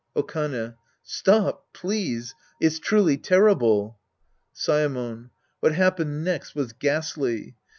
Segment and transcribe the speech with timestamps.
[0.15, 0.77] Okane.
[1.03, 2.33] Stop, please.
[2.59, 3.99] It's truly terrible.
[4.51, 5.29] Saemon.
[5.59, 7.55] What happened next was ghastly.